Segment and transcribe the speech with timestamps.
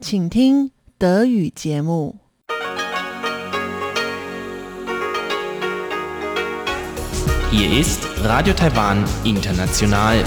[0.00, 2.18] 请听德语节目。
[7.50, 10.24] Hier ist Radio Taiwan International.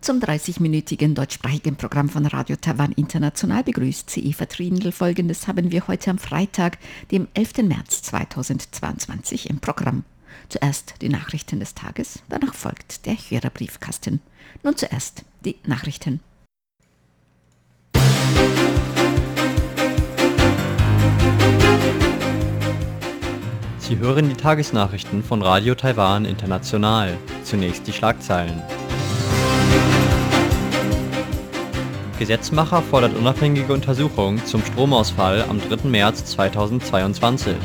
[0.00, 4.92] Zum 30-minütigen deutschsprachigen Programm von Radio Taiwan International begrüßt sie Eva Trindl.
[4.92, 6.78] Folgendes haben wir heute am Freitag,
[7.10, 7.58] dem 11.
[7.64, 10.04] März 2022 im Programm.
[10.48, 14.20] Zuerst die Nachrichten des Tages, danach folgt der Hörerbriefkasten.
[14.62, 16.20] Nun zuerst die Nachrichten.
[23.77, 27.17] Sie hören die Tagesnachrichten von Radio Taiwan International.
[27.43, 28.61] Zunächst die Schlagzeilen.
[32.17, 35.89] Gesetzmacher fordert unabhängige Untersuchung zum Stromausfall am 3.
[35.89, 37.55] März 2022.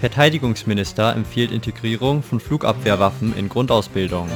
[0.00, 4.28] Verteidigungsminister empfiehlt Integrierung von Flugabwehrwaffen in Grundausbildung.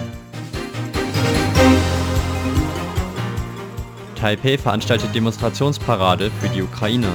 [4.14, 7.08] Taipei veranstaltet Demonstrationsparade für die Ukraine.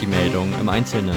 [0.00, 1.16] Die Meldung im Einzelnen.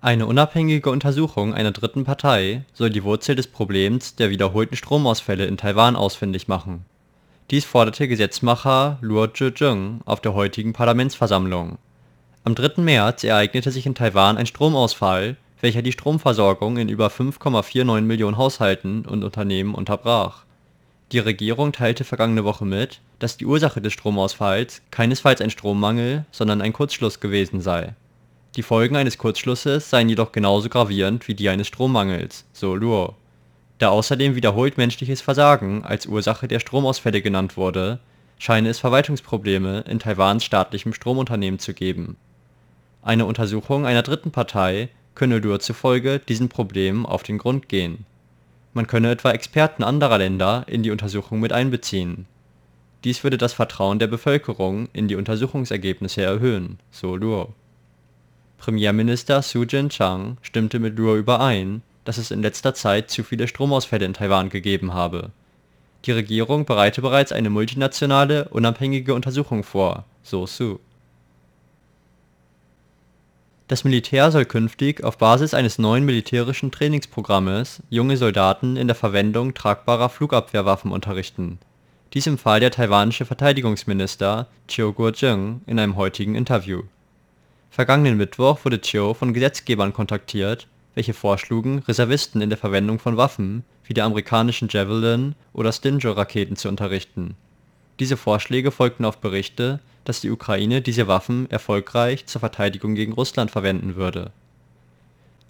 [0.00, 5.56] Eine unabhängige Untersuchung einer dritten Partei soll die Wurzel des Problems der wiederholten Stromausfälle in
[5.56, 6.84] Taiwan ausfindig machen.
[7.50, 11.78] Dies forderte Gesetzmacher Luo Zhezheng auf der heutigen Parlamentsversammlung.
[12.44, 12.82] Am 3.
[12.82, 19.04] März ereignete sich in Taiwan ein Stromausfall, welcher die Stromversorgung in über 5,49 Millionen Haushalten
[19.06, 20.44] und Unternehmen unterbrach.
[21.12, 26.60] Die Regierung teilte vergangene Woche mit, dass die Ursache des Stromausfalls keinesfalls ein Strommangel, sondern
[26.60, 27.94] ein Kurzschluss gewesen sei.
[28.56, 33.14] Die Folgen eines Kurzschlusses seien jedoch genauso gravierend wie die eines Strommangels, so Luo.
[33.78, 38.00] Da außerdem wiederholt menschliches Versagen als Ursache der Stromausfälle genannt wurde,
[38.38, 42.16] scheine es Verwaltungsprobleme in Taiwans staatlichem Stromunternehmen zu geben.
[43.02, 48.06] Eine Untersuchung einer dritten Partei könne Luo zufolge diesen Problemen auf den Grund gehen.
[48.72, 52.26] Man könne etwa Experten anderer Länder in die Untersuchung mit einbeziehen.
[53.02, 57.54] Dies würde das Vertrauen der Bevölkerung in die Untersuchungsergebnisse erhöhen, so Luo.
[58.58, 64.04] Premierminister Su Jin-chang stimmte mit Luo überein, dass es in letzter Zeit zu viele Stromausfälle
[64.04, 65.30] in Taiwan gegeben habe.
[66.04, 70.78] Die Regierung bereite bereits eine multinationale, unabhängige Untersuchung vor, so Su.
[73.68, 79.54] Das Militär soll künftig auf Basis eines neuen militärischen Trainingsprogrammes junge Soldaten in der Verwendung
[79.54, 81.58] tragbarer Flugabwehrwaffen unterrichten.
[82.14, 86.82] Dies empfahl der taiwanische Verteidigungsminister Chiu Kuo-jung in einem heutigen Interview.
[87.68, 93.64] Vergangenen Mittwoch wurde Chiu von Gesetzgebern kontaktiert, welche vorschlugen, Reservisten in der Verwendung von Waffen
[93.84, 97.34] wie der amerikanischen Javelin oder Stinger-Raketen zu unterrichten.
[97.98, 103.50] Diese Vorschläge folgten auf Berichte, dass die Ukraine diese Waffen erfolgreich zur Verteidigung gegen Russland
[103.50, 104.32] verwenden würde.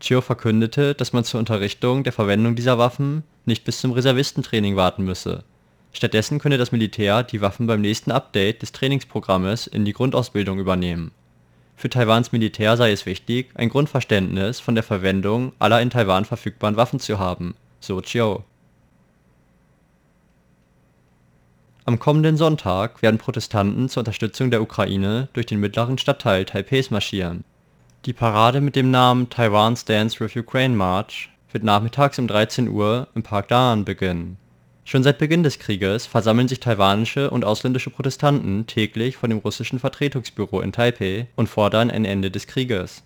[0.01, 5.05] Chiu verkündete, dass man zur Unterrichtung der Verwendung dieser Waffen nicht bis zum Reservistentraining warten
[5.05, 5.45] müsse.
[5.93, 11.13] Stattdessen könne das Militär die Waffen beim nächsten Update des Trainingsprogrammes in die Grundausbildung übernehmen.
[11.75, 16.77] Für Taiwans Militär sei es wichtig, ein Grundverständnis von der Verwendung aller in Taiwan verfügbaren
[16.77, 18.41] Waffen zu haben, so Chiu.
[21.89, 27.45] Am kommenden Sonntag werden Protestanten zur Unterstützung der Ukraine durch den mittleren Stadtteil Taipeis marschieren.
[28.07, 33.07] Die Parade mit dem Namen Taiwan Stands with Ukraine March wird nachmittags um 13 Uhr
[33.15, 34.37] im Park Daan beginnen.
[34.85, 39.79] Schon seit Beginn des Krieges versammeln sich taiwanische und ausländische Protestanten täglich vor dem russischen
[39.79, 43.05] Vertretungsbüro in Taipei und fordern ein Ende des Krieges.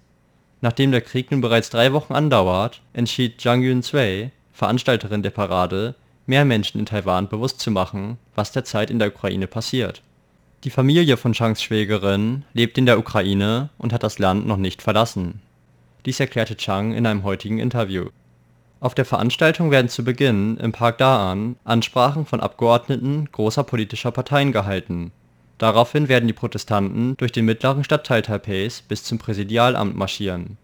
[0.62, 5.96] Nachdem der Krieg nun bereits drei Wochen andauert, entschied Zhang Yun-sui, Veranstalterin der Parade,
[6.30, 10.00] mehr Menschen in Taiwan bewusst zu machen, was derzeit in der Ukraine passiert.
[10.64, 14.80] Die Familie von Changs Schwägerin lebt in der Ukraine und hat das Land noch nicht
[14.80, 15.42] verlassen.
[16.06, 18.06] Dies erklärte Chang in einem heutigen Interview.
[18.78, 24.52] Auf der Veranstaltung werden zu Beginn im Park Daan Ansprachen von Abgeordneten großer politischer Parteien
[24.52, 25.12] gehalten.
[25.58, 30.56] Daraufhin werden die Protestanten durch den mittleren Stadtteil Taipehs bis zum Präsidialamt marschieren.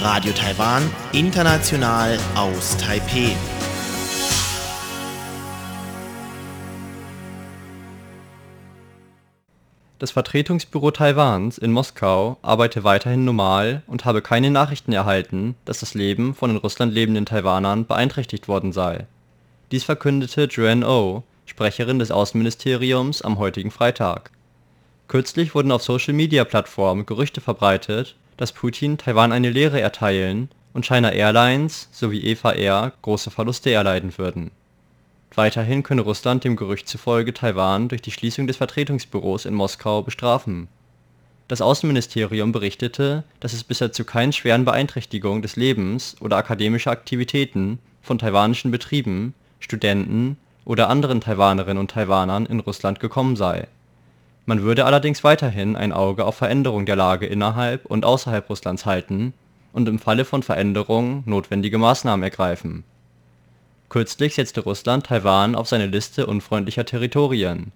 [0.00, 3.34] Radio Taiwan International aus Taipei.
[9.98, 15.94] Das Vertretungsbüro Taiwans in Moskau arbeite weiterhin normal und habe keine Nachrichten erhalten, dass das
[15.94, 19.06] Leben von in Russland lebenden Taiwanern beeinträchtigt worden sei.
[19.72, 24.30] Dies verkündete Joanne Oh, Sprecherin des Außenministeriums, am heutigen Freitag.
[25.08, 31.88] Kürzlich wurden auf Social-Media-Plattformen Gerüchte verbreitet, dass Putin Taiwan eine Lehre erteilen und China Airlines
[31.92, 34.50] sowie Eva Air große Verluste erleiden würden.
[35.34, 40.68] Weiterhin könne Russland dem Gerücht zufolge Taiwan durch die Schließung des Vertretungsbüros in Moskau bestrafen.
[41.48, 47.78] Das Außenministerium berichtete, dass es bisher zu keinen schweren Beeinträchtigungen des Lebens oder akademischer Aktivitäten
[48.02, 53.66] von taiwanischen Betrieben, Studenten oder anderen Taiwanerinnen und Taiwanern in Russland gekommen sei.
[54.48, 59.34] Man würde allerdings weiterhin ein Auge auf Veränderungen der Lage innerhalb und außerhalb Russlands halten
[59.74, 62.82] und im Falle von Veränderungen notwendige Maßnahmen ergreifen.
[63.90, 67.72] Kürzlich setzte Russland Taiwan auf seine Liste unfreundlicher Territorien.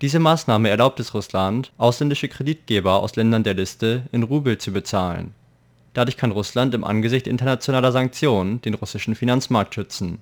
[0.00, 5.34] Diese Maßnahme erlaubt es Russland, ausländische Kreditgeber aus Ländern der Liste in Rubel zu bezahlen.
[5.94, 10.18] Dadurch kann Russland im Angesicht internationaler Sanktionen den russischen Finanzmarkt schützen.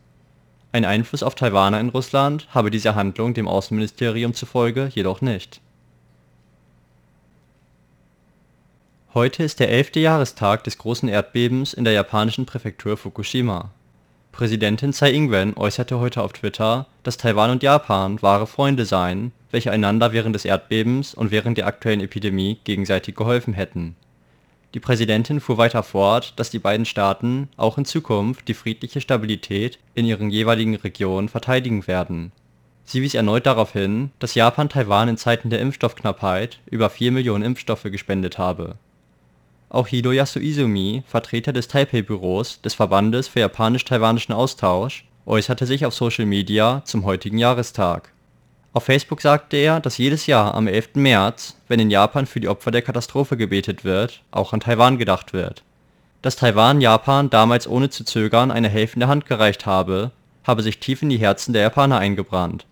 [0.72, 5.62] Ein Einfluss auf Taiwaner in Russland habe diese Handlung dem Außenministerium zufolge jedoch nicht.
[9.16, 9.96] Heute ist der 11.
[9.96, 13.70] Jahrestag des großen Erdbebens in der japanischen Präfektur Fukushima.
[14.30, 19.72] Präsidentin Tsai Ing-wen äußerte heute auf Twitter, dass Taiwan und Japan wahre Freunde seien, welche
[19.72, 23.96] einander während des Erdbebens und während der aktuellen Epidemie gegenseitig geholfen hätten.
[24.74, 29.78] Die Präsidentin fuhr weiter fort, dass die beiden Staaten auch in Zukunft die friedliche Stabilität
[29.94, 32.32] in ihren jeweiligen Regionen verteidigen werden.
[32.84, 37.44] Sie wies erneut darauf hin, dass Japan Taiwan in Zeiten der Impfstoffknappheit über 4 Millionen
[37.44, 38.76] Impfstoffe gespendet habe
[39.76, 46.24] auch Hideyasu Izumi, Vertreter des Taipei-Büros des Verbandes für japanisch-taiwanischen Austausch, äußerte sich auf Social
[46.24, 48.12] Media zum heutigen Jahrestag.
[48.72, 50.94] Auf Facebook sagte er, dass jedes Jahr am 11.
[50.94, 55.32] März, wenn in Japan für die Opfer der Katastrophe gebetet wird, auch an Taiwan gedacht
[55.32, 55.62] wird.
[56.22, 60.10] Dass Taiwan Japan damals ohne zu zögern eine helfende Hand gereicht habe,
[60.44, 62.66] habe sich tief in die Herzen der Japaner eingebrannt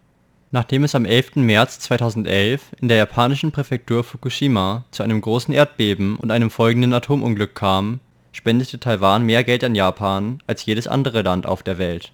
[0.55, 1.35] Nachdem es am 11.
[1.35, 7.57] März 2011 in der japanischen Präfektur Fukushima zu einem großen Erdbeben und einem folgenden Atomunglück
[7.57, 7.99] kam,
[8.31, 12.13] spendete Taiwan mehr Geld an Japan als jedes andere Land auf der Welt.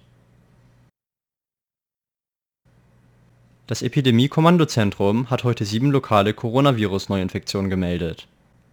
[3.67, 8.27] Das Epidemie-Kommandozentrum hat heute sieben lokale Coronavirus-Neuinfektionen gemeldet.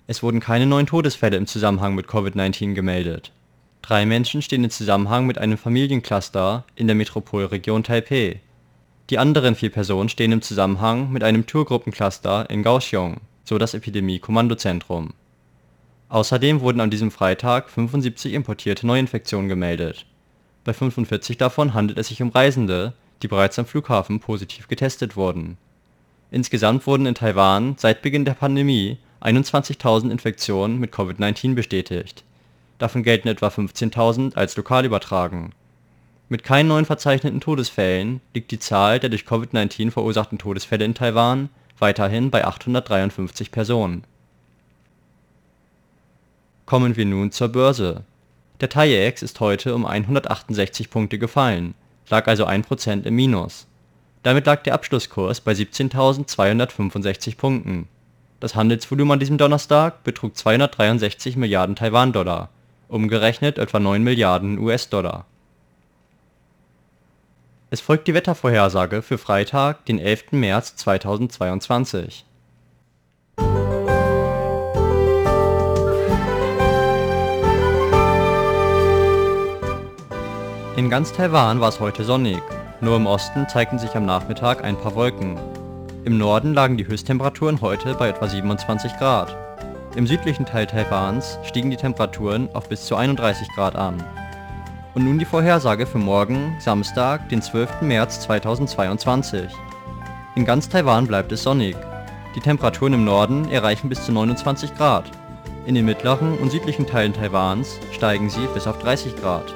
[0.06, 3.32] Es wurden keine neuen Todesfälle im Zusammenhang mit Covid-19 gemeldet.
[3.82, 8.40] Drei Menschen stehen im Zusammenhang mit einem Familiencluster in der Metropolregion Taipeh
[9.10, 15.14] die anderen vier Personen stehen im Zusammenhang mit einem Tourgruppen-Cluster in Kaohsiung, so das Epidemie-Kommandozentrum.
[16.10, 20.04] Außerdem wurden an diesem Freitag 75 importierte Neuinfektionen gemeldet.
[20.64, 25.56] Bei 45 davon handelt es sich um Reisende, die bereits am Flughafen positiv getestet wurden.
[26.30, 32.24] Insgesamt wurden in Taiwan seit Beginn der Pandemie 21.000 Infektionen mit Covid-19 bestätigt.
[32.76, 35.52] Davon gelten etwa 15.000 als lokal übertragen
[36.30, 41.48] mit keinen neuen verzeichneten Todesfällen liegt die Zahl der durch Covid-19 verursachten Todesfälle in Taiwan
[41.78, 44.04] weiterhin bei 853 Personen.
[46.66, 48.04] Kommen wir nun zur Börse.
[48.60, 51.74] Der TAIEX ist heute um 168 Punkte gefallen,
[52.10, 53.66] lag also 1% im Minus.
[54.22, 57.88] Damit lag der Abschlusskurs bei 17.265 Punkten.
[58.40, 62.50] Das Handelsvolumen an diesem Donnerstag betrug 263 Milliarden Taiwan-Dollar,
[62.88, 65.24] umgerechnet etwa 9 Milliarden US-Dollar
[67.70, 70.32] es folgt die Wettervorhersage für Freitag, den 11.
[70.32, 72.24] März 2022.
[80.76, 82.40] In ganz Taiwan war es heute sonnig,
[82.80, 85.38] nur im Osten zeigten sich am Nachmittag ein paar Wolken.
[86.04, 89.36] Im Norden lagen die Höchsttemperaturen heute bei etwa 27 Grad.
[89.96, 94.02] Im südlichen Teil Taiwans stiegen die Temperaturen auf bis zu 31 Grad an.
[94.94, 97.82] Und nun die Vorhersage für morgen, Samstag, den 12.
[97.82, 99.50] März 2022.
[100.34, 101.76] In ganz Taiwan bleibt es sonnig.
[102.34, 105.10] Die Temperaturen im Norden erreichen bis zu 29 Grad.
[105.66, 109.54] In den mittleren und südlichen Teilen Taiwans steigen sie bis auf 30 Grad.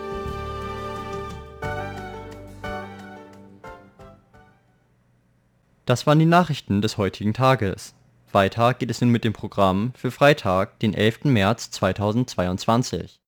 [5.87, 7.95] Das waren die Nachrichten des heutigen Tages.
[8.33, 11.25] Weiter geht es nun mit dem Programm für Freitag, den 11.
[11.25, 13.22] März 2022.